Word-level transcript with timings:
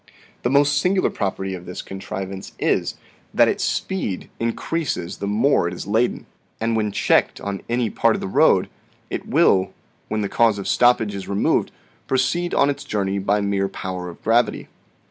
"The 0.41 0.49
most 0.49 0.81
singular 0.81 1.11
property 1.11 1.53
of 1.53 1.67
this 1.67 1.83
contrivance 1.83 2.53
is, 2.57 2.95
that 3.35 3.47
its 3.47 3.63
speed 3.63 4.31
increases 4.39 5.17
the 5.17 5.27
more 5.27 5.67
it 5.67 5.75
is 5.75 5.85
laden; 5.85 6.25
and 6.59 6.75
when 6.75 6.91
checked 6.91 7.39
on 7.39 7.61
any 7.69 7.85
6 7.87 8.01
4 8.01 8.13
THE 8.13 8.17
SEVEN 8.21 8.31
FOLLIES 8.31 8.59
OF 8.63 8.63
SCIENCE 8.63 8.63
part 8.63 8.63
of 8.63 8.65
the 8.65 8.65
road, 8.65 8.69
it 9.11 9.29
will, 9.31 9.73
when 10.07 10.21
the 10.21 10.27
cause 10.27 10.57
of 10.57 10.67
stoppage 10.67 11.13
is 11.13 11.27
re 11.27 11.35
moved, 11.35 11.71
proceed 12.07 12.55
on 12.55 12.71
its 12.71 12.83
journey 12.83 13.19
by 13.19 13.41
mere 13.41 13.69
power 13.69 14.09
of 14.09 14.19
gravity. 14.23 14.67